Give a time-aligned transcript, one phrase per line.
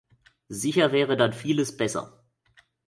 [0.49, 2.23] Sicher wäre dann vieles besser.